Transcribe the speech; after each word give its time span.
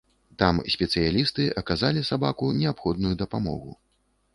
Там 0.43 0.61
спецыялісты 0.75 1.47
аказалі 1.65 2.05
сабаку 2.11 2.53
неабходную 2.61 3.15
дапамогу. 3.25 3.83